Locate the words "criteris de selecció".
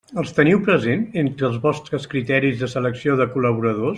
2.15-3.21